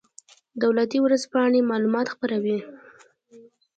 [0.63, 2.57] دولتي ورځپاڼې معلومات خپروي